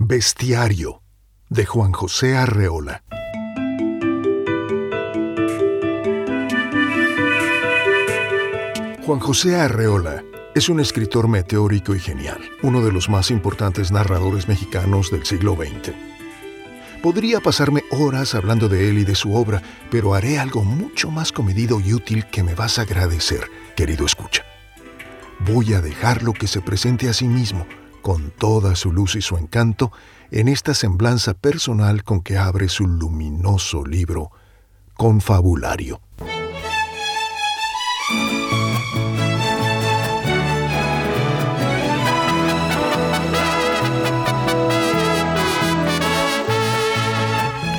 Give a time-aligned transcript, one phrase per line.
[0.00, 1.02] Bestiario
[1.50, 3.02] de Juan José Arreola.
[9.04, 10.22] Juan José Arreola
[10.54, 15.56] es un escritor meteórico y genial, uno de los más importantes narradores mexicanos del siglo
[15.56, 15.92] XX.
[17.02, 21.32] Podría pasarme horas hablando de él y de su obra, pero haré algo mucho más
[21.32, 24.44] comedido y útil que me vas a agradecer, querido escucha.
[25.40, 27.66] Voy a dejarlo que se presente a sí mismo,
[28.02, 29.92] con toda su luz y su encanto,
[30.30, 34.30] en esta semblanza personal con que abre su luminoso libro,
[34.94, 36.00] Confabulario.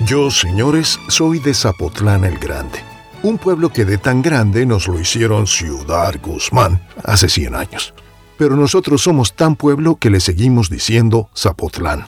[0.06, 2.80] Yo, señores, soy de Zapotlán el Grande,
[3.22, 7.94] un pueblo que de tan grande nos lo hicieron Ciudad Guzmán hace 100 años
[8.40, 12.08] pero nosotros somos tan pueblo que le seguimos diciendo Zapotlán.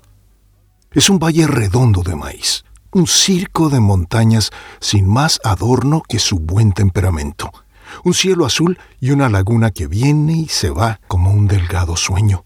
[0.93, 2.63] Es un valle redondo de maíz,
[2.93, 7.51] un circo de montañas sin más adorno que su buen temperamento,
[8.05, 12.45] un cielo azul y una laguna que viene y se va como un delgado sueño.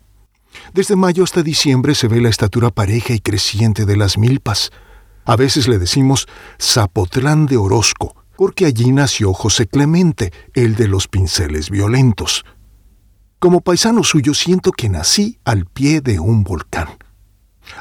[0.74, 4.72] Desde mayo hasta diciembre se ve la estatura pareja y creciente de las milpas.
[5.26, 6.28] A veces le decimos
[6.60, 12.46] Zapotlán de Orozco, porque allí nació José Clemente, el de los pinceles violentos.
[13.40, 16.90] Como paisano suyo siento que nací al pie de un volcán.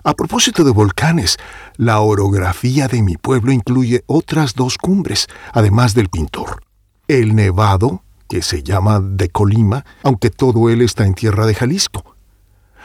[0.03, 1.37] A propósito de volcanes,
[1.77, 6.63] la orografía de mi pueblo incluye otras dos cumbres, además del pintor.
[7.07, 12.17] El Nevado, que se llama de Colima, aunque todo él está en tierra de Jalisco.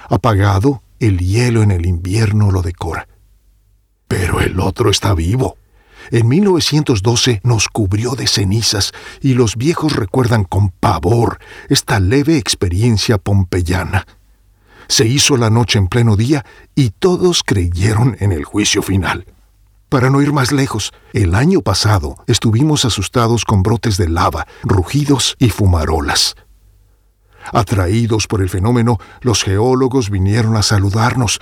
[0.09, 3.07] Apagado, el hielo en el invierno lo decora.
[4.07, 5.58] Pero el otro está vivo
[6.11, 13.17] en 1912 nos cubrió de cenizas y los viejos recuerdan con pavor esta leve experiencia
[13.17, 14.05] pompeyana.
[14.87, 19.25] Se hizo la noche en pleno día y todos creyeron en el juicio final.
[19.89, 25.35] Para no ir más lejos, el año pasado estuvimos asustados con brotes de lava, rugidos
[25.39, 26.35] y fumarolas.
[27.51, 31.39] Atraídos por el fenómeno, los geólogos vinieron a saludarnos,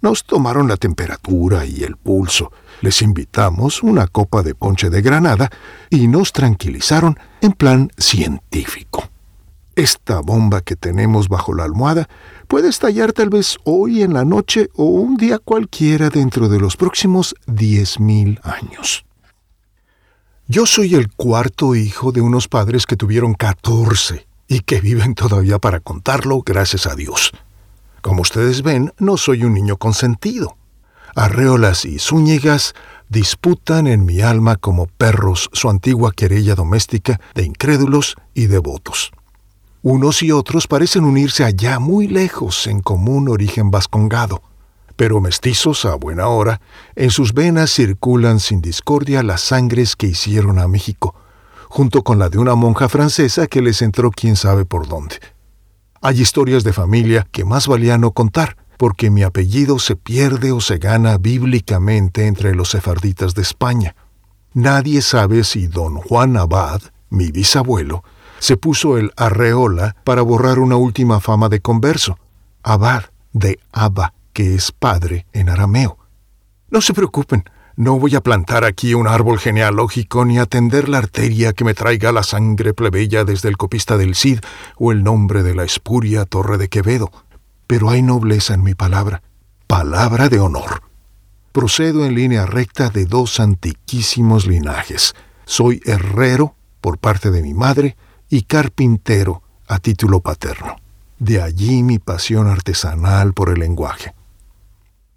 [0.00, 5.50] nos tomaron la temperatura y el pulso, les invitamos una copa de ponche de granada
[5.90, 9.08] y nos tranquilizaron en plan científico.
[9.76, 12.08] Esta bomba que tenemos bajo la almohada
[12.48, 16.76] puede estallar tal vez hoy en la noche o un día cualquiera dentro de los
[16.76, 19.04] próximos 10.000 años.
[20.48, 25.60] Yo soy el cuarto hijo de unos padres que tuvieron 14 y que viven todavía
[25.60, 27.30] para contarlo, gracias a Dios.
[28.02, 30.56] Como ustedes ven, no soy un niño consentido.
[31.20, 32.74] Arreolas y Zúñigas
[33.10, 39.12] disputan en mi alma como perros su antigua querella doméstica de incrédulos y devotos.
[39.82, 44.42] Unos y otros parecen unirse allá muy lejos en común origen vascongado,
[44.96, 46.62] pero mestizos a buena hora,
[46.96, 51.14] en sus venas circulan sin discordia las sangres que hicieron a México,
[51.68, 55.16] junto con la de una monja francesa que les entró quién sabe por dónde.
[56.00, 60.60] Hay historias de familia que más valía no contar, porque mi apellido se pierde o
[60.62, 63.94] se gana bíblicamente entre los sefarditas de España.
[64.54, 66.80] Nadie sabe si don Juan Abad,
[67.10, 68.02] mi bisabuelo,
[68.38, 72.18] se puso el arreola para borrar una última fama de converso,
[72.62, 73.04] Abad
[73.34, 75.98] de Abba, que es padre en arameo.
[76.70, 77.44] No se preocupen,
[77.76, 82.12] no voy a plantar aquí un árbol genealógico ni atender la arteria que me traiga
[82.12, 84.38] la sangre plebeya desde el copista del Cid
[84.78, 87.10] o el nombre de la espuria Torre de Quevedo.
[87.70, 89.22] Pero hay nobleza en mi palabra,
[89.68, 90.82] palabra de honor.
[91.52, 95.14] Procedo en línea recta de dos antiquísimos linajes.
[95.44, 97.96] Soy herrero por parte de mi madre
[98.28, 100.78] y carpintero a título paterno.
[101.20, 104.14] De allí mi pasión artesanal por el lenguaje.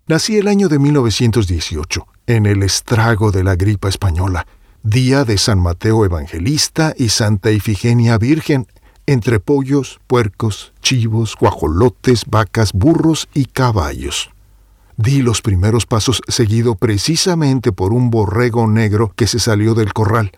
[0.06, 4.46] Nací el año de 1918 en el estrago de la gripa española,
[4.84, 8.68] día de San Mateo Evangelista y Santa Ifigenia Virgen,
[9.06, 14.30] entre pollos, puercos, chivos, guajolotes, vacas, burros y caballos.
[14.96, 20.32] Di los primeros pasos seguido precisamente por un borrego negro que se salió del corral.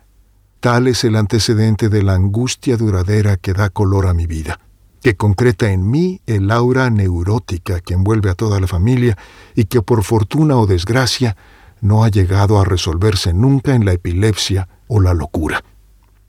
[0.61, 4.59] Tal es el antecedente de la angustia duradera que da color a mi vida,
[5.01, 9.17] que concreta en mí el aura neurótica que envuelve a toda la familia
[9.55, 11.35] y que por fortuna o desgracia
[11.81, 15.63] no ha llegado a resolverse nunca en la epilepsia o la locura.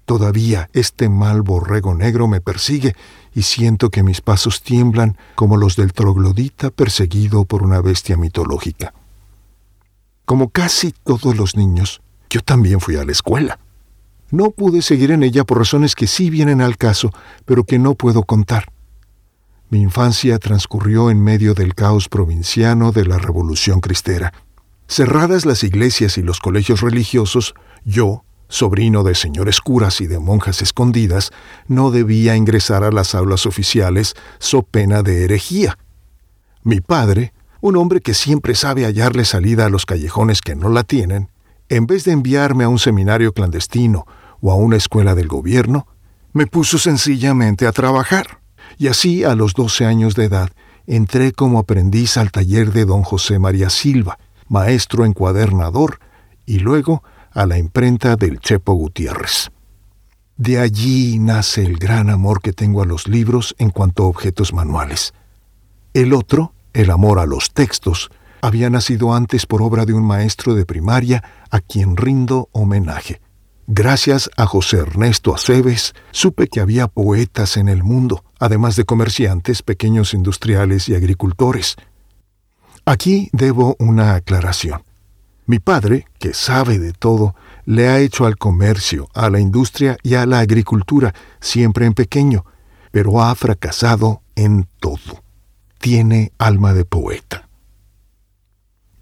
[0.06, 2.94] Todavía este mal borrego negro me persigue
[3.34, 8.94] y siento que mis pasos tiemblan como los del troglodita perseguido por una bestia mitológica.
[10.24, 13.58] Como casi todos los niños, yo también fui a la escuela.
[14.30, 17.10] No pude seguir en ella por razones que sí vienen al caso,
[17.44, 18.72] pero que no puedo contar.
[19.70, 24.32] Mi infancia transcurrió en medio del caos provinciano de la Revolución Cristera.
[24.86, 27.54] Cerradas las iglesias y los colegios religiosos,
[27.84, 31.31] yo, sobrino de señores curas y de monjas escondidas,
[31.66, 35.78] no debía ingresar a las aulas oficiales so pena de herejía.
[36.62, 40.84] Mi padre, un hombre que siempre sabe hallarle salida a los callejones que no la
[40.84, 41.31] tienen,
[41.69, 44.06] en vez de enviarme a un seminario clandestino
[44.40, 45.87] o a una escuela del gobierno,
[46.32, 48.40] me puso sencillamente a trabajar.
[48.78, 50.50] Y así, a los 12 años de edad,
[50.87, 54.19] entré como aprendiz al taller de don José María Silva,
[54.49, 55.99] maestro encuadernador,
[56.44, 57.02] y luego
[57.36, 59.50] a la imprenta del Chepo Gutiérrez.
[60.38, 64.52] De allí nace el gran amor que tengo a los libros en cuanto a objetos
[64.54, 65.12] manuales.
[65.92, 68.10] El otro, el amor a los textos,
[68.40, 73.20] había nacido antes por obra de un maestro de primaria a quien rindo homenaje.
[73.66, 79.62] Gracias a José Ernesto Aceves, supe que había poetas en el mundo, además de comerciantes,
[79.62, 81.76] pequeños industriales y agricultores.
[82.86, 84.85] Aquí debo una aclaración.
[85.46, 90.14] Mi padre, que sabe de todo, le ha hecho al comercio, a la industria y
[90.14, 92.44] a la agricultura, siempre en pequeño,
[92.90, 95.22] pero ha fracasado en todo.
[95.78, 97.48] Tiene alma de poeta.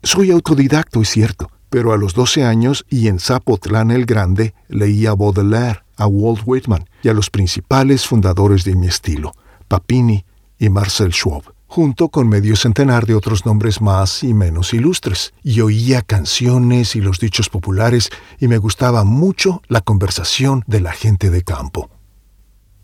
[0.02, 5.06] Soy autodidacto, es cierto, pero a los 12 años y en Zapotlán el Grande leí
[5.06, 9.32] a Baudelaire, a Walt Whitman y a los principales fundadores de mi estilo,
[9.66, 10.26] Papini
[10.58, 15.60] y Marcel Schwab, junto con medio centenar de otros nombres más y menos ilustres, y
[15.60, 21.30] oía canciones y los dichos populares y me gustaba mucho la conversación de la gente
[21.30, 21.90] de campo.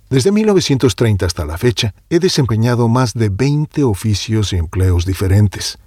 [0.08, 5.78] Desde 1930 hasta la fecha, he desempeñado más de 20 oficios y empleos diferentes.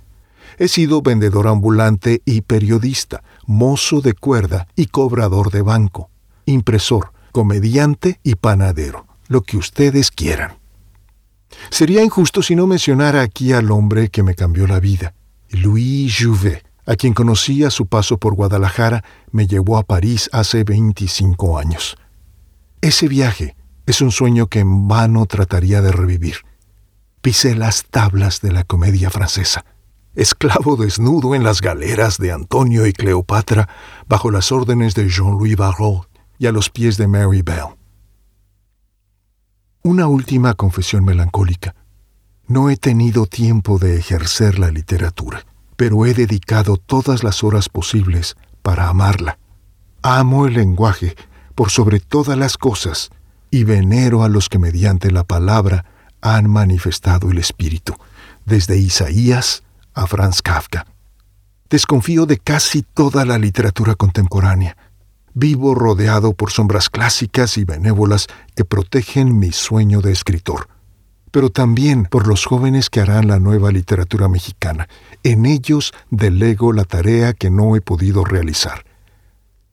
[0.58, 6.10] He sido vendedor ambulante y periodista, mozo de cuerda y cobrador de banco,
[6.46, 10.63] impresor, comediante y panadero, lo que ustedes quieran.
[11.70, 15.14] Sería injusto si no mencionara aquí al hombre que me cambió la vida,
[15.50, 20.64] Louis Jouvet, a quien conocí a su paso por Guadalajara, me llevó a París hace
[20.64, 21.98] 25 años.
[22.82, 23.56] Ese viaje
[23.86, 26.38] es un sueño que en vano trataría de revivir.
[27.22, 29.66] Pisé las tablas de la comedia francesa
[30.16, 33.68] esclavo desnudo en las galeras de Antonio y Cleopatra,
[34.08, 36.08] bajo las órdenes de Jean-Louis Barrault
[36.38, 37.76] y a los pies de Mary Bell.
[39.86, 41.76] Una última confesión melancólica.
[42.48, 45.46] No he tenido tiempo de ejercer la literatura,
[45.76, 49.40] pero he dedicado todas las horas posibles para amarla.
[50.02, 51.18] Amo el lenguaje
[51.54, 53.10] por sobre todas las cosas
[53.52, 55.84] y venero a los que mediante la palabra
[56.22, 57.94] han manifestado el espíritu,
[58.46, 59.64] desde Isaías
[59.94, 60.88] a Franz Kafka.
[61.70, 64.78] Desconfío de casi toda la literatura contemporánea.
[65.34, 70.68] Vivo rodeado por sombras clásicas y benévolas que protegen mi sueño de escritor,
[71.32, 74.88] pero también por los jóvenes que harán la nueva literatura mexicana.
[75.24, 78.86] En ellos delego la tarea que no he podido realizar.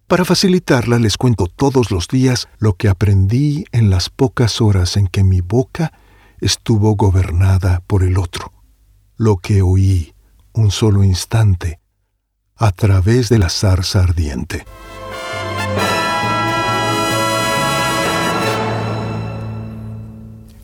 [0.07, 5.07] Para facilitarla les cuento todos los días lo que aprendí en las pocas horas en
[5.07, 5.93] que mi boca
[6.41, 8.53] estuvo gobernada por el otro
[9.21, 10.15] lo que oí
[10.55, 11.79] un solo instante
[12.57, 14.65] a través de la zarza ardiente.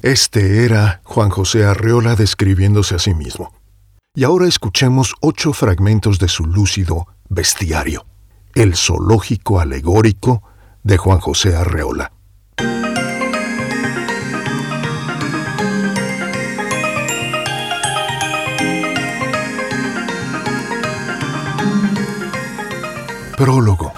[0.07, 3.53] Este era Juan José Arreola describiéndose a sí mismo.
[4.15, 8.07] Y ahora escuchemos ocho fragmentos de su lúcido bestiario,
[8.55, 10.45] el zoológico alegórico
[10.85, 12.13] de Juan José Arreola.
[23.37, 23.93] Prólogo.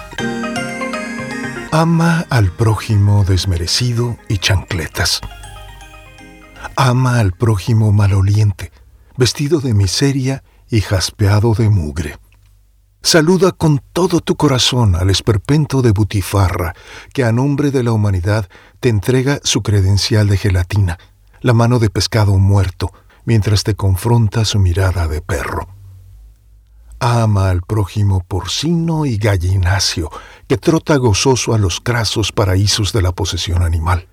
[1.71, 5.21] Ama al prójimo desmerecido y chancletas.
[6.75, 8.71] Ama al prójimo maloliente,
[9.17, 12.17] vestido de miseria y jaspeado de mugre.
[13.01, 16.73] Saluda con todo tu corazón al esperpento de Butifarra,
[17.13, 18.49] que a nombre de la humanidad
[18.81, 20.99] te entrega su credencial de gelatina,
[21.41, 22.91] la mano de pescado muerto,
[23.23, 25.69] mientras te confronta su mirada de perro.
[26.99, 30.09] Ama al prójimo porcino y gallinacio,
[30.47, 34.09] que trota gozoso a los crasos paraísos de la posesión animal.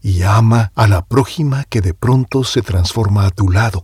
[0.00, 3.82] Y ama a la prójima que de pronto se transforma a tu lado,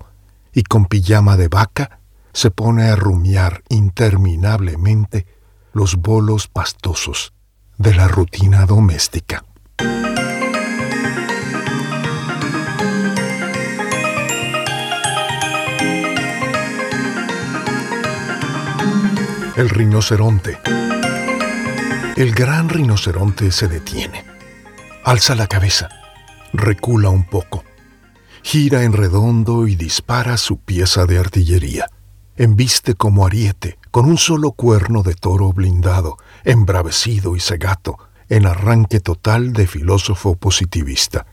[0.52, 2.00] y con pijama de vaca
[2.32, 5.26] se pone a rumiar interminablemente
[5.72, 7.32] los bolos pastosos
[7.78, 9.44] de la rutina doméstica.
[19.56, 20.58] El rinoceronte.
[22.16, 24.24] El gran rinoceronte se detiene.
[25.04, 26.03] Alza la cabeza.
[26.56, 27.64] Recula un poco.
[28.44, 31.86] gira en redondo y dispara su pieza de artillería.
[32.36, 39.00] Embiste como ariete, con un solo cuerno de toro blindado, embravecido y cegato, en arranque
[39.00, 41.26] total de filósofo positivista.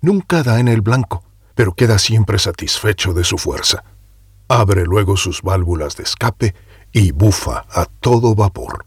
[0.00, 1.22] Nunca da en el blanco,
[1.54, 3.84] pero queda siempre satisfecho de su fuerza.
[4.48, 6.54] Abre luego sus válvulas de escape
[6.92, 8.86] y bufa a todo vapor.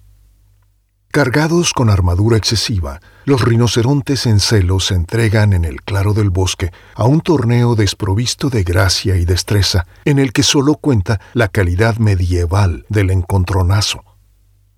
[1.11, 6.71] Cargados con armadura excesiva, los rinocerontes en celo se entregan en el claro del bosque
[6.93, 11.97] a un torneo desprovisto de gracia y destreza, en el que solo cuenta la calidad
[11.97, 14.03] medieval del encontronazo.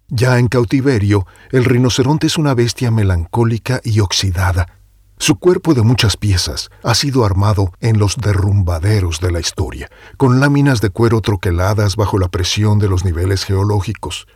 [0.07, 4.67] Ya en cautiverio, el rinoceronte es una bestia melancólica y oxidada.
[5.17, 10.39] Su cuerpo de muchas piezas ha sido armado en los derrumbaderos de la historia, con
[10.39, 14.27] láminas de cuero troqueladas bajo la presión de los niveles geológicos.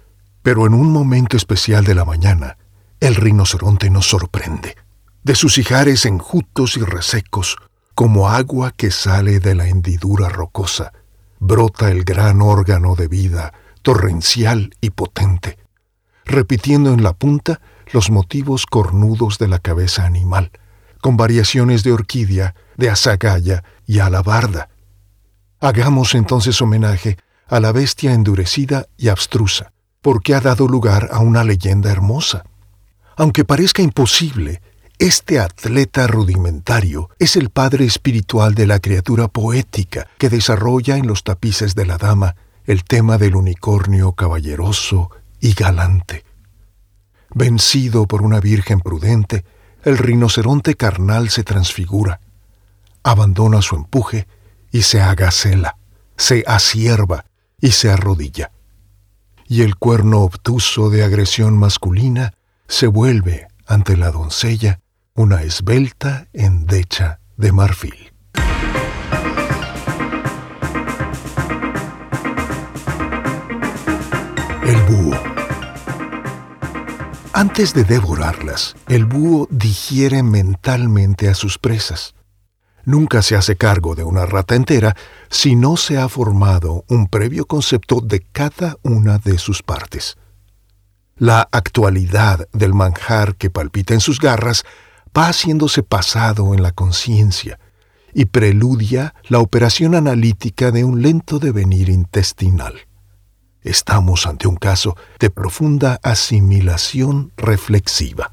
[0.46, 2.60] Pero en un momento especial de la mañana,
[3.00, 4.76] el rinoceronte nos sorprende.
[5.24, 7.58] De sus ijares enjutos y resecos,
[7.96, 10.94] como agua que sale de la hendidura rocosa,
[11.40, 15.58] brota el gran órgano de vida, torrencial y potente,
[16.26, 17.60] repitiendo en la punta
[17.92, 20.52] los motivos cornudos de la cabeza animal,
[21.02, 24.70] con variaciones de orquídea, de azagaya y alabarda.
[25.60, 29.72] Hagamos entonces homenaje a la bestia endurecida y abstrusa,
[30.06, 32.44] porque ha dado lugar a una leyenda hermosa.
[33.16, 34.62] Aunque parezca imposible,
[35.00, 41.24] este atleta rudimentario es el padre espiritual de la criatura poética que desarrolla en los
[41.24, 42.36] tapices de la dama
[42.66, 45.10] el tema del unicornio caballeroso
[45.40, 46.24] y galante.
[47.34, 49.44] Vencido por una virgen prudente,
[49.84, 52.22] el rinoceronte carnal se transfigura,
[53.02, 54.28] abandona su empuje
[54.72, 55.78] y se agacela,
[56.16, 57.26] se asierva
[57.60, 58.52] y se arrodilla
[59.48, 62.34] y el cuerno obtuso de agresión masculina
[62.68, 64.80] se vuelve ante la doncella
[65.14, 68.12] una esbelta endecha de marfil.
[74.64, 75.16] El búho.
[77.34, 82.15] Antes de devorarlas, el búho digiere mentalmente a sus presas
[82.86, 84.96] nunca se hace cargo de una rata entera
[85.30, 90.18] si no se ha formado un previo concepto de cada una de sus partes.
[91.18, 94.64] La actualidad del manjar que palpita en sus garras
[95.18, 97.60] va haciéndose pasado en la conciencia
[98.14, 102.74] y preludia la operación analítica de un lento devenir intestinal.
[103.62, 108.32] Estamos ante un caso de profunda asimilación reflexiva.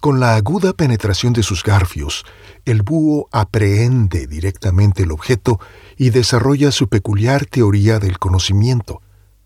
[0.00, 2.24] Con la aguda penetración de sus garfios,
[2.64, 5.58] el búho aprehende directamente el objeto
[5.96, 9.02] y desarrolla su peculiar teoría del conocimiento.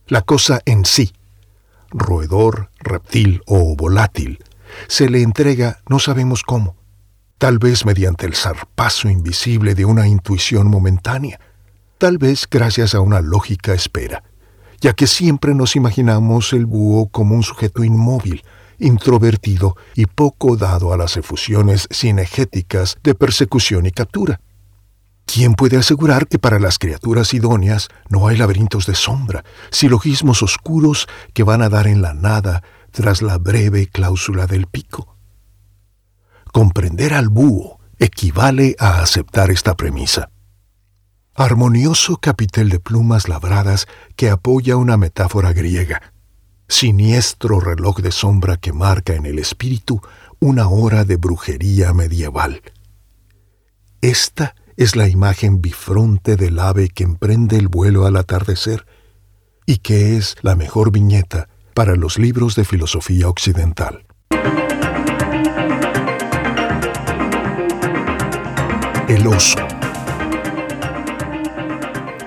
[0.07, 1.15] La cosa en sí,
[1.91, 4.45] roedor, reptil o volátil,
[4.89, 6.77] se le entrega no sabemos cómo,
[7.39, 11.41] tal vez mediante el zarpazo invisible de una intuición momentánea,
[11.97, 14.23] tal vez gracias a una lógica espera,
[14.83, 18.45] ya que siempre nos imaginamos el búho como un sujeto inmóvil,
[18.79, 24.41] introvertido y poco dado a las efusiones cinegéticas de persecución y captura.
[25.25, 31.07] ¿Quién puede asegurar que para las criaturas idóneas no hay laberintos de sombra, silogismos oscuros
[31.33, 35.17] que van a dar en la nada tras la breve cláusula del pico?
[36.53, 40.29] Comprender al búho equivale a aceptar esta premisa.
[41.35, 43.87] Armonioso capitel de plumas labradas
[44.17, 46.12] que apoya una metáfora griega,
[46.73, 50.01] siniestro reloj de sombra que marca en el espíritu
[50.41, 52.63] una hora de brujería medieval.
[54.01, 58.87] Esta es la imagen bifronte del ave que emprende el vuelo al atardecer
[59.67, 64.07] y que es la mejor viñeta para los libros de filosofía occidental.
[69.09, 69.59] El oso.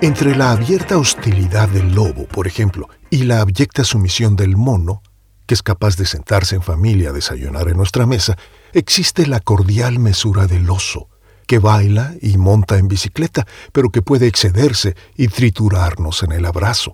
[0.01, 5.01] Entre la abierta hostilidad del lobo, por ejemplo, y la abyecta sumisión del mono,
[5.45, 8.37] que es capaz de sentarse en familia a desayunar en nuestra mesa,
[8.73, 11.07] existe la cordial mesura del oso,
[11.47, 16.93] que baila y monta en bicicleta, pero que puede excederse y triturarnos en el abrazo.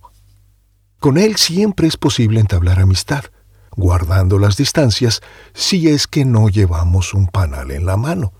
[0.99, 3.23] Con él siempre es posible entablar amistad,
[3.75, 5.21] guardando las distancias
[5.55, 8.31] si es que no llevamos un panal en la mano.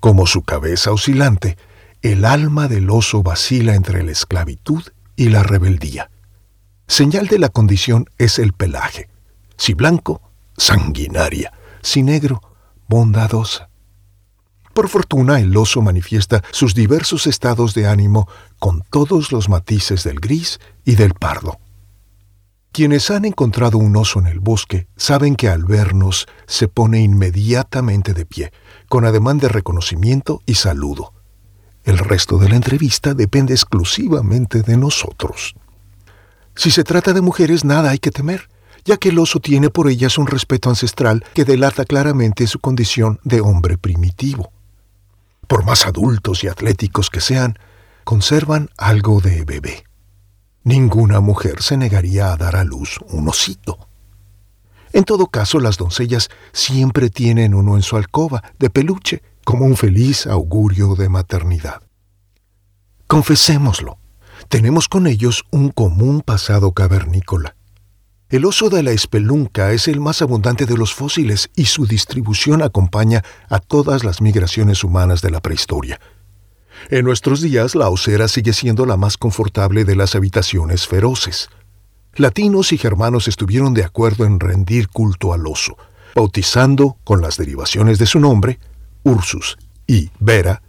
[0.00, 1.56] Como su cabeza oscilante,
[2.02, 4.82] el alma del oso vacila entre la esclavitud
[5.16, 6.10] y la rebeldía.
[6.88, 9.08] Señal de la condición es el pelaje.
[9.56, 10.22] Si blanco,
[10.56, 11.52] sanguinaria.
[11.82, 12.40] Si negro,
[12.88, 13.68] bondadosa.
[14.72, 18.28] Por fortuna, el oso manifiesta sus diversos estados de ánimo
[18.58, 21.58] con todos los matices del gris y del pardo.
[22.72, 28.12] Quienes han encontrado un oso en el bosque saben que al vernos se pone inmediatamente
[28.12, 28.52] de pie,
[28.88, 31.14] con ademán de reconocimiento y saludo
[31.84, 35.54] El resto de la entrevista depende exclusivamente de nosotros.
[36.56, 38.48] Si se trata de mujeres, nada hay que temer,
[38.84, 43.20] ya que el oso tiene por ellas un respeto ancestral que delata claramente su condición
[43.24, 44.52] de hombre primitivo.
[45.46, 47.58] Por más adultos y atléticos que sean,
[48.04, 49.84] conservan algo de bebé.
[50.64, 53.88] Ninguna mujer se negaría a dar a luz un osito.
[54.92, 59.76] En todo caso, las doncellas siempre tienen uno en su alcoba, de peluche, como un
[59.76, 61.82] feliz augurio de maternidad.
[63.06, 63.98] Confesémoslo,
[64.48, 67.56] tenemos con ellos un común pasado cavernícola.
[68.28, 72.62] El oso de la espelunca es el más abundante de los fósiles y su distribución
[72.62, 76.00] acompaña a todas las migraciones humanas de la prehistoria.
[76.90, 81.48] En nuestros días la osera sigue siendo la más confortable de las habitaciones feroces
[82.18, 85.76] latinos y germanos estuvieron de acuerdo en rendir culto al oso,
[86.14, 88.58] bautizando, con las derivaciones de su nombre,
[89.02, 90.62] Ursus y Vera,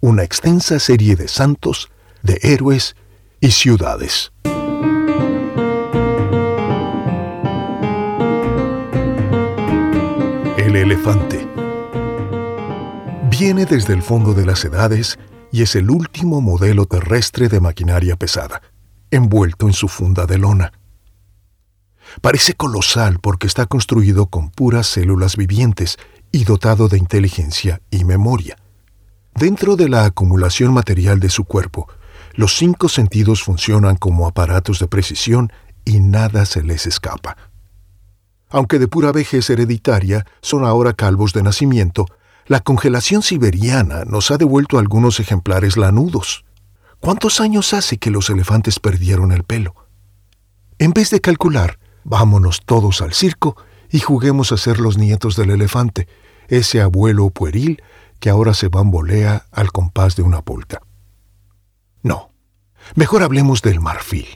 [0.00, 1.90] una extensa serie de santos,
[2.22, 2.96] de héroes
[3.44, 4.32] y ciudades.
[10.56, 11.46] El elefante
[13.28, 15.18] viene desde el fondo de las edades
[15.52, 18.62] y es el último modelo terrestre de maquinaria pesada,
[19.10, 20.72] envuelto en su funda de lona.
[22.22, 25.98] Parece colosal porque está construido con puras células vivientes
[26.32, 28.56] y dotado de inteligencia y memoria.
[29.34, 31.88] Dentro de la acumulación material de su cuerpo,
[32.34, 35.52] los cinco sentidos funcionan como aparatos de precisión
[35.84, 37.36] y nada se les escapa.
[38.50, 42.06] Aunque de pura vejez hereditaria son ahora calvos de nacimiento,
[42.46, 46.44] la congelación siberiana nos ha devuelto algunos ejemplares lanudos.
[47.00, 49.74] ¿Cuántos años hace que los elefantes perdieron el pelo?
[50.78, 53.56] En vez de calcular, Vámonos todos al circo
[53.90, 56.06] y juguemos a ser los nietos del elefante,
[56.48, 57.82] ese abuelo pueril
[58.20, 60.82] que ahora se bambolea al compás de una polka.
[62.04, 62.30] No,
[62.94, 64.28] mejor hablemos del marfil,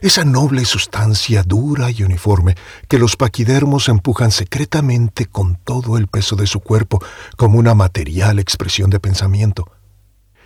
[0.00, 2.56] esa noble sustancia dura y uniforme
[2.88, 7.00] que los paquidermos empujan secretamente con todo el peso de su cuerpo
[7.36, 9.70] como una material expresión de pensamiento.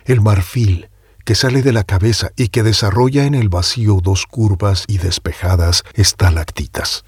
[0.05, 0.89] El marfil
[1.25, 5.83] que sale de la cabeza y que desarrolla en el vacío dos curvas y despejadas
[5.93, 7.03] estalactitas.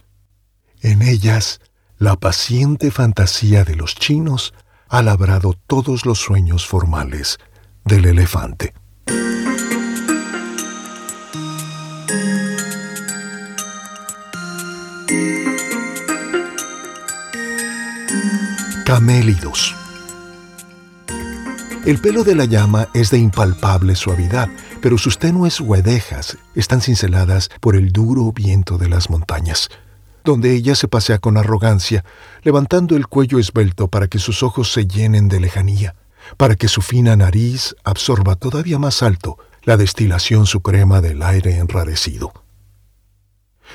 [0.82, 1.62] En ellas,
[1.98, 4.54] la paciente fantasía de los chinos
[4.88, 7.38] ha labrado todos los sueños formales
[7.86, 8.74] del elefante.
[18.90, 19.76] Camélidos.
[21.86, 24.50] El pelo de la llama es de impalpable suavidad,
[24.82, 29.70] pero sus tenues huedejas están cinceladas por el duro viento de las montañas,
[30.24, 32.04] donde ella se pasea con arrogancia,
[32.42, 35.94] levantando el cuello esbelto para que sus ojos se llenen de lejanía,
[36.36, 42.34] para que su fina nariz absorba todavía más alto la destilación suprema del aire enrarecido.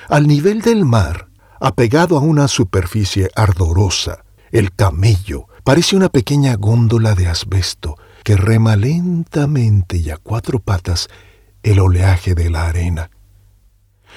[0.09, 1.29] Al nivel del mar,
[1.61, 4.24] apegado a una superficie ardorosa,
[4.55, 11.09] el camello parece una pequeña góndola de asbesto que rema lentamente y a cuatro patas
[11.65, 13.11] el oleaje de la arena,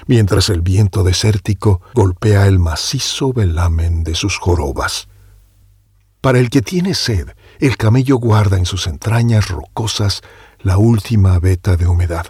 [0.05, 5.07] mientras el viento desértico golpea el macizo velamen de sus jorobas.
[6.21, 10.21] Para el que tiene sed, el camello guarda en sus entrañas rocosas
[10.59, 12.27] la última veta de humedad.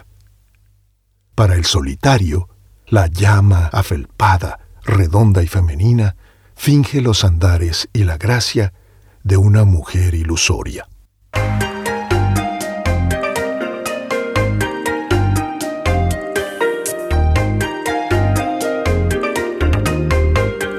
[1.34, 2.48] Para el solitario,
[2.86, 6.16] la llama afelpada, redonda y femenina,
[6.58, 8.74] finge los andares y la gracia
[9.22, 10.88] de una mujer ilusoria.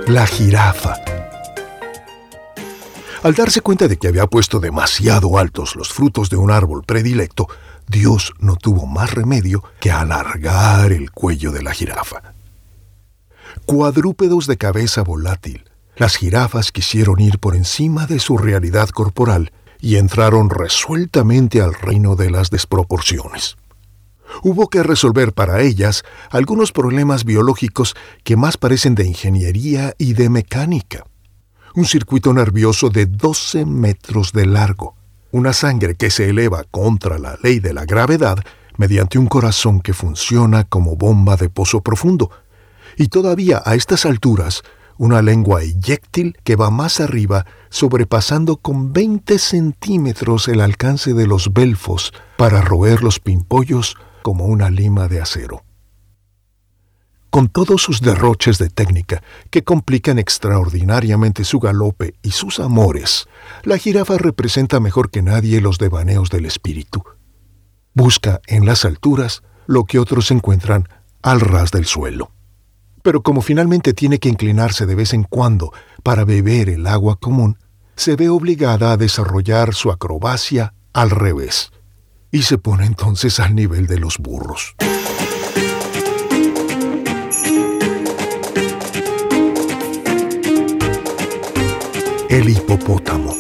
[0.06, 0.96] La jirafa.
[3.24, 7.48] Al darse cuenta de que había puesto demasiado altos los frutos de un árbol predilecto,
[7.88, 12.34] Dios no tuvo más remedio que alargar el cuello de la jirafa.
[13.66, 15.69] Cuadrúpedos de cabeza volátil,
[16.00, 22.16] las jirafas quisieron ir por encima de su realidad corporal y entraron resueltamente al reino
[22.16, 23.56] de las desproporciones
[24.44, 30.30] hubo que resolver para ellas algunos problemas biológicos que más parecen de ingeniería y de
[30.30, 31.06] mecánica.
[31.76, 34.96] Un circuito nervioso de 12 metros de largo,
[35.32, 38.40] una sangre que se eleva contra la ley de la gravedad
[38.78, 42.32] mediante un corazón que funciona como bomba de pozo profundo,
[42.98, 44.64] y todavía a estas alturas
[45.00, 51.54] una lengua eyéctil que va más arriba, sobrepasando con 20 centímetros el alcance de los
[51.54, 55.64] belfos para roer los pimpollos como una lima de acero.
[57.30, 63.28] Con todos sus derroches de técnica que complican extraordinariamente su galope y sus amores,
[63.64, 67.04] la jirafa representa mejor que nadie los devaneos del espíritu,
[67.94, 70.88] Busca en las alturas lo que otros encuentran
[71.22, 72.32] al ras del suelo.
[73.02, 75.72] Pero como finalmente tiene que inclinarse de vez en cuando
[76.04, 77.58] para beber el agua común,
[77.96, 81.72] se ve obligada a desarrollar su acrobacia al revés
[82.32, 84.76] y se pone entonces al nivel de los burros.
[92.30, 93.36] El hipopótamo.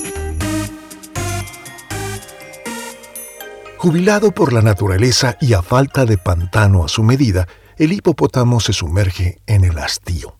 [3.78, 7.48] Jubilado por la naturaleza y a falta de pantano a su medida,
[7.80, 10.38] el hipopótamo se sumerge en el hastío.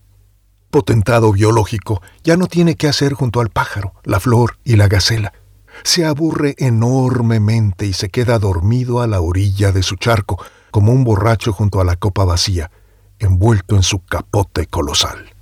[0.70, 5.32] Potentado biológico, ya no tiene qué hacer junto al pájaro, la flor y la gacela.
[5.84, 10.38] Se aburre enormemente y se queda dormido a la orilla de su charco,
[10.70, 12.72] como un borracho junto a la copa vacía,
[13.20, 15.34] envuelto en su capote colosal.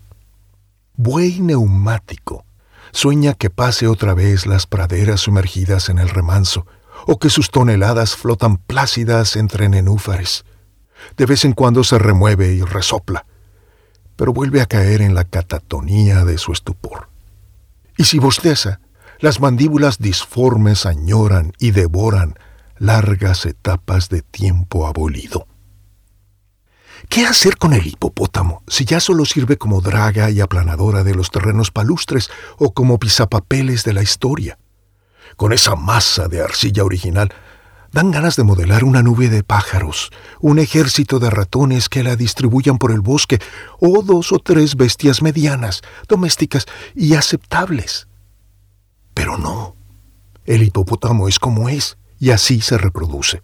[0.96, 2.46] Buey neumático,
[2.92, 6.68] sueña que pase otra vez las praderas sumergidas en el remanso,
[7.08, 10.46] o que sus toneladas flotan plácidas entre nenúfares.
[11.16, 13.26] De vez en cuando se remueve y resopla,
[14.16, 17.10] pero vuelve a caer en la catatonía de su estupor.
[17.98, 18.80] Y si bosteza,
[19.20, 22.36] las mandíbulas disformes añoran y devoran
[22.78, 25.48] largas etapas de tiempo abolido.
[27.10, 31.32] ¿Qué hacer con el hipopótamo si ya solo sirve como draga y aplanadora de los
[31.32, 34.58] terrenos palustres o como pisapapeles de la historia?
[35.36, 37.34] Con esa masa de arcilla original,
[37.92, 42.78] dan ganas de modelar una nube de pájaros, un ejército de ratones que la distribuyan
[42.78, 43.40] por el bosque,
[43.80, 48.08] o dos o tres bestias medianas, domésticas y aceptables.
[49.14, 49.76] Pero no.
[50.46, 53.42] El hipopótamo es como es, y así se reproduce.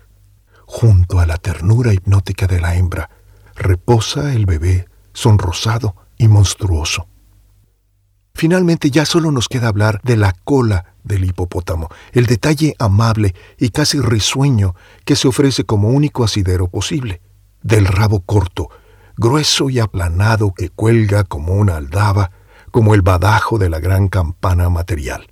[0.66, 3.10] Junto a la ternura hipnótica de la hembra,
[3.56, 7.08] reposa el bebé, sonrosado y monstruoso.
[8.36, 13.70] Finalmente ya solo nos queda hablar de la cola del hipopótamo, el detalle amable y
[13.70, 17.22] casi risueño que se ofrece como único asidero posible,
[17.62, 18.70] del rabo corto,
[19.18, 22.32] grueso y aplanado que cuelga como una aldaba,
[22.72, 25.32] como el badajo de la gran campana material,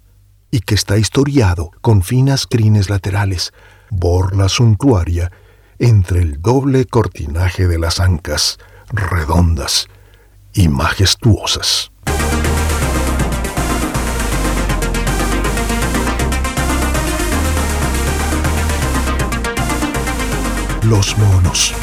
[0.51, 3.51] y que está historiado con finas crines laterales,
[3.89, 5.31] borla suntuaria,
[5.79, 8.59] entre el doble cortinaje de las ancas,
[8.89, 9.87] redondas
[10.53, 11.90] y majestuosas.
[20.83, 21.75] Los monos.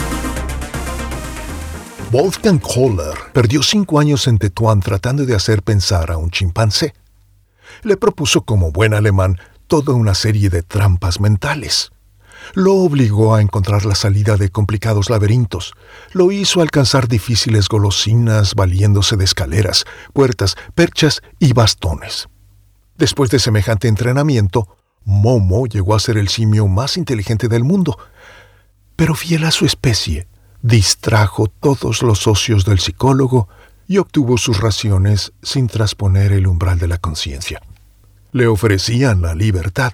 [2.10, 6.94] Wolfgang Kohler perdió cinco años en Tetuán tratando de hacer pensar a un chimpancé.
[7.82, 11.92] Le propuso como buen alemán toda una serie de trampas mentales.
[12.54, 15.74] Lo obligó a encontrar la salida de complicados laberintos.
[16.12, 22.28] Lo hizo alcanzar difíciles golosinas valiéndose de escaleras, puertas, perchas y bastones.
[22.96, 27.96] Después de semejante entrenamiento, Momo llegó a ser el simio más inteligente del mundo,
[28.98, 30.26] pero fiel a su especie,
[30.60, 33.48] distrajo todos los socios del psicólogo
[33.86, 37.62] y obtuvo sus raciones sin trasponer el umbral de la conciencia.
[38.32, 39.92] Le ofrecían la libertad,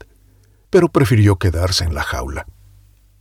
[0.70, 2.46] pero prefirió quedarse en la jaula.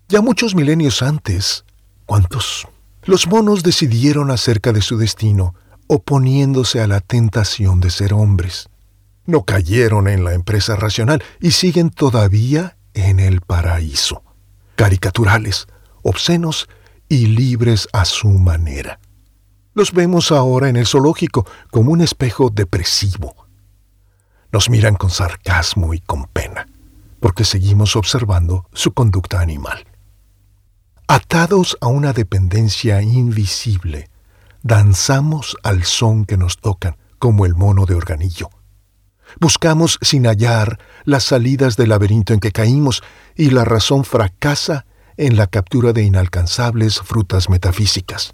[0.08, 1.66] Ya muchos milenios antes,
[2.06, 2.66] ¿cuántos?
[3.04, 5.54] Los monos decidieron acerca de su destino,
[5.88, 8.70] oponiéndose a la tentación de ser hombres.
[9.26, 14.24] No cayeron en la empresa racional y siguen todavía en el paraíso.
[14.76, 15.68] Caricaturales,
[16.04, 16.70] obscenos
[17.10, 19.00] y libres a su manera.
[19.74, 23.48] Los vemos ahora en el zoológico como un espejo depresivo.
[24.52, 26.68] Nos miran con sarcasmo y con pena,
[27.20, 29.86] porque seguimos observando su conducta animal.
[31.08, 34.10] Atados a una dependencia invisible,
[34.62, 38.50] danzamos al son que nos tocan, como el mono de organillo.
[39.40, 43.04] Buscamos sin hallar las salidas del laberinto en que caímos
[43.36, 44.86] y la razón fracasa
[45.18, 48.34] en la captura de inalcanzables frutas metafísicas.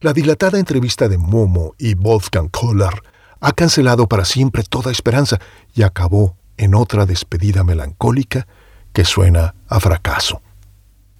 [0.00, 3.02] La dilatada entrevista de Momo y Wolfgang Kohler
[3.40, 5.38] ha cancelado para siempre toda esperanza
[5.74, 8.46] y acabó en otra despedida melancólica
[8.92, 10.42] que suena a fracaso.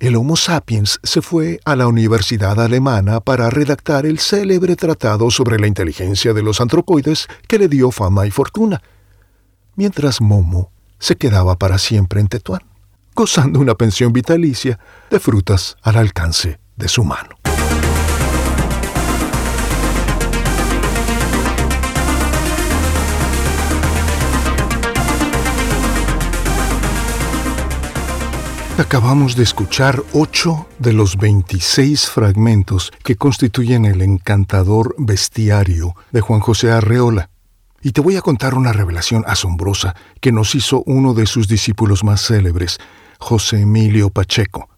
[0.01, 5.59] El Homo sapiens se fue a la Universidad Alemana para redactar el célebre tratado sobre
[5.59, 8.83] la inteligencia de los antropoides que le dio fama y fortuna,
[9.77, 12.74] mientras Momo se quedaba para siempre en Tetuán
[13.15, 14.79] gozando una pensión vitalicia
[15.11, 17.37] de frutas al alcance de su mano.
[28.77, 36.41] Acabamos de escuchar ocho de los 26 fragmentos que constituyen el encantador bestiario de Juan
[36.41, 37.31] José Arreola.
[37.83, 42.03] Y te voy a contar una revelación asombrosa que nos hizo uno de sus discípulos
[42.03, 42.79] más célebres,
[43.19, 44.69] José Emilio Pacheco.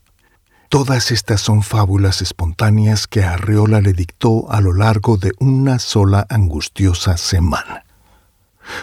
[0.68, 6.27] Todas estas son fábulas espontáneas que Arreola le dictó a lo largo de una sola
[6.29, 7.85] angustiosa semana.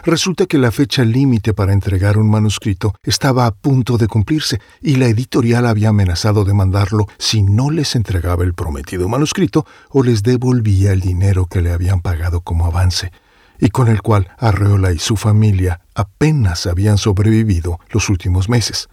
[0.06, 4.96] Resulta que la fecha límite para entregar un manuscrito estaba a punto de cumplirse y
[4.96, 10.24] la editorial había amenazado de mandarlo si no les entregaba el prometido manuscrito o les
[10.24, 13.12] devolvía el dinero que le habían pagado como avance,
[13.60, 18.88] y con el cual Arreola y su familia apenas habían sobrevivido los últimos meses.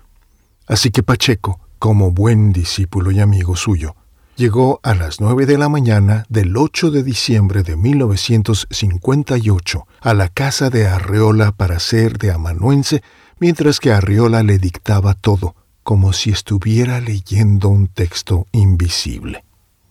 [0.70, 3.96] Así que Pacheco, como buen discípulo y amigo suyo,
[4.37, 10.28] llegó a las nueve de la mañana del 8 de diciembre de 1958 a la
[10.28, 13.02] casa de Arreola para ser de amanuense,
[13.40, 19.42] mientras que Arreola le dictaba todo, como si estuviera leyendo un texto invisible.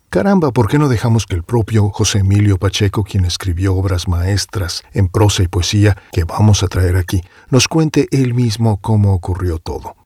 [0.10, 4.84] Caramba, ¿por qué no dejamos que el propio José Emilio Pacheco, quien escribió obras maestras
[4.94, 9.60] en prosa y poesía que vamos a traer aquí, nos cuente él mismo cómo ocurrió
[9.60, 9.99] todo?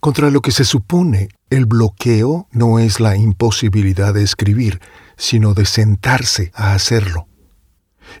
[0.00, 4.80] Contra lo que se supone el bloqueo no es la imposibilidad de escribir,
[5.18, 7.28] sino de sentarse a hacerlo.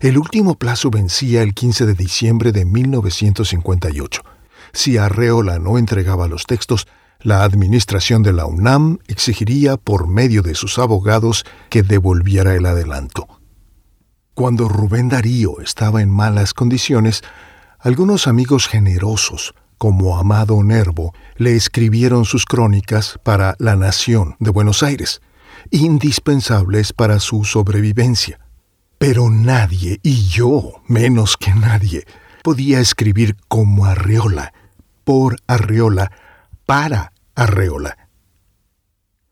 [0.00, 4.22] El último plazo vencía el 15 de diciembre de 1958.
[4.74, 6.86] Si Arreola no entregaba los textos,
[7.18, 13.26] la administración de la UNAM exigiría por medio de sus abogados que devolviera el adelanto.
[14.34, 17.22] Cuando Rubén Darío estaba en malas condiciones,
[17.78, 24.82] algunos amigos generosos como Amado Nervo, le escribieron sus crónicas para La Nación de Buenos
[24.82, 25.22] Aires,
[25.70, 28.40] indispensables para su sobrevivencia.
[28.98, 32.04] Pero nadie, y yo menos que nadie,
[32.42, 34.52] podía escribir como Arreola,
[35.02, 36.12] por Arreola,
[36.66, 37.96] para Arreola.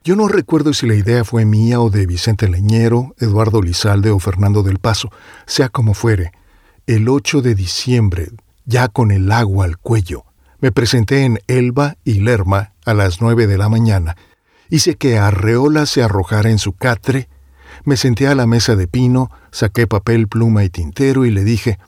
[0.02, 4.18] Yo no recuerdo si la idea fue mía o de Vicente Leñero, Eduardo Lizalde o
[4.18, 5.10] Fernando del Paso,
[5.44, 6.32] sea como fuere.
[6.86, 8.30] El 8 de diciembre,
[8.64, 10.24] ya con el agua al cuello,
[10.60, 14.16] me presenté en Elba y Lerma a las nueve de la mañana.
[14.70, 17.28] Hice que Arreola se arrojara en su catre,
[17.84, 21.78] me senté a la mesa de pino, saqué papel, pluma y tintero y le dije,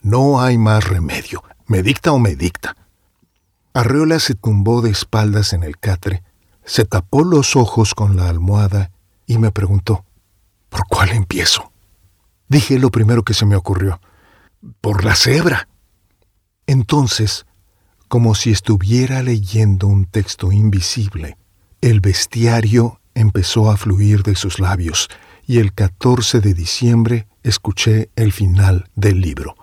[0.00, 2.76] no hay más remedio, me dicta o me dicta.
[3.74, 6.22] Arreola se tumbó de espaldas en el catre,
[6.64, 8.90] se tapó los ojos con la almohada
[9.26, 10.04] y me preguntó,
[10.68, 11.70] ¿por cuál empiezo?
[12.48, 14.00] Dije lo primero que se me ocurrió,
[14.80, 15.68] por la cebra.
[16.66, 17.46] Entonces
[18.08, 21.36] como si estuviera leyendo un texto invisible.
[21.80, 25.08] El bestiario empezó a fluir de sus labios
[25.46, 29.54] y el 14 de diciembre escuché el final del libro.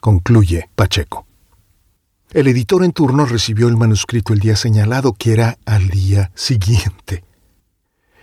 [0.00, 1.26] Concluye Pacheco.
[2.32, 7.24] El editor en turno recibió el manuscrito el día señalado, que era al día siguiente.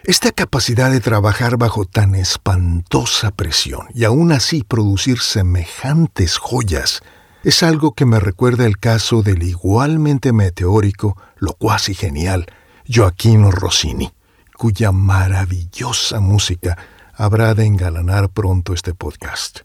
[0.04, 7.02] Esta capacidad de trabajar bajo tan espantosa presión y aún así producir semejantes joyas
[7.44, 12.46] es algo que me recuerda el caso del igualmente meteórico, locuaz y genial
[12.88, 14.12] Joaquino Rossini,
[14.58, 16.78] cuya maravillosa música
[17.14, 19.62] habrá de engalanar pronto este podcast.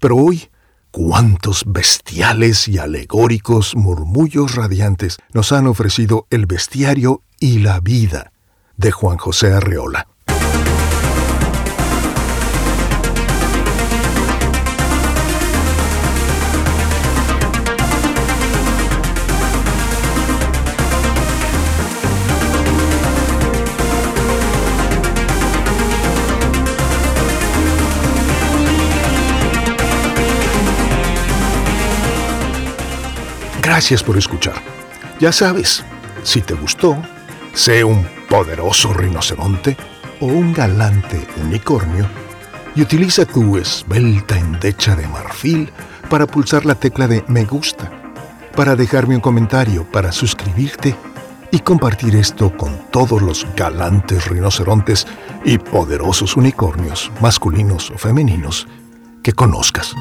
[0.00, 0.48] Pero hoy,
[0.90, 8.32] cuántos bestiales y alegóricos murmullos radiantes nos han ofrecido el bestiario y la vida
[8.76, 10.08] de Juan José Arreola.
[33.76, 34.54] Gracias por escuchar.
[35.20, 35.84] Ya sabes,
[36.22, 36.96] si te gustó,
[37.52, 39.76] sé un poderoso rinoceronte
[40.18, 42.08] o un galante unicornio
[42.74, 45.70] y utiliza tu esbelta endecha de marfil
[46.08, 47.92] para pulsar la tecla de me gusta,
[48.56, 50.96] para dejarme un comentario, para suscribirte
[51.50, 55.06] y compartir esto con todos los galantes rinocerontes
[55.44, 58.68] y poderosos unicornios, masculinos o femeninos,
[59.22, 59.94] que conozcas.